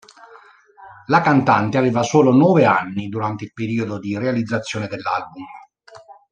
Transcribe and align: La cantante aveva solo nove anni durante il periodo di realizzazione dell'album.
La 1.09 1.21
cantante 1.21 1.77
aveva 1.77 2.01
solo 2.01 2.31
nove 2.31 2.65
anni 2.65 3.07
durante 3.07 3.43
il 3.43 3.53
periodo 3.53 3.99
di 3.99 4.17
realizzazione 4.17 4.87
dell'album. 4.87 5.45